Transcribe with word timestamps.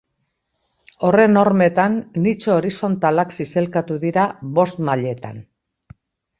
Horren 1.09 1.37
hormetan, 1.41 1.99
nitxo 2.25 2.53
horizontalak 2.57 3.37
zizelkatu 3.39 4.01
dira, 4.07 4.27
bost 4.59 4.85
mailetan. 4.91 5.41